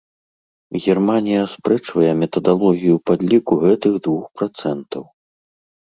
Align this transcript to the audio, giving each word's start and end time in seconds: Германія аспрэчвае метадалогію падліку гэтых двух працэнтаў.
Германія 0.85 1.39
аспрэчвае 1.49 2.09
метадалогію 2.23 2.95
падліку 3.11 3.53
гэтых 3.69 3.93
двух 4.09 4.23
працэнтаў. 4.41 5.03